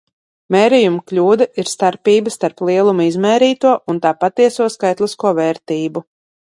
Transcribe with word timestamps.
Mērījuma 0.53 1.03
kļūda 1.11 1.47
ir 1.63 1.69
starpība 1.73 2.33
starp 2.37 2.65
lieluma 2.71 3.07
izmērīto 3.11 3.77
un 3.95 4.01
tā 4.07 4.17
patieso 4.25 4.75
skaitlisko 4.79 5.37
vērtību. 5.45 6.07